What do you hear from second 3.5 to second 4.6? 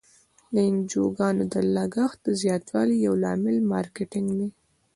مارکیټینګ دی.